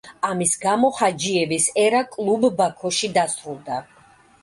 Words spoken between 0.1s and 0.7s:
ამის